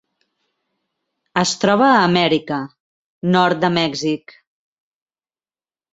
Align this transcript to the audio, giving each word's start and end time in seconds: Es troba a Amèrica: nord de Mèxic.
Es 1.41 1.51
troba 1.65 1.89
a 1.89 1.99
Amèrica: 2.07 2.59
nord 3.37 3.61
de 3.67 3.73
Mèxic. 3.79 4.35